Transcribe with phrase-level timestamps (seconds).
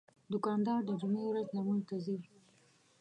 [0.31, 2.17] دوکاندار د جمعې ورځ لمونځ ته ځي.